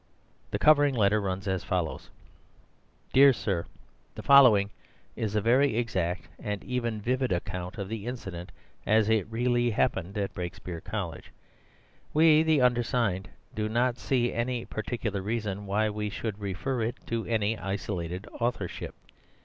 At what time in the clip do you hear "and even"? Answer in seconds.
6.39-6.99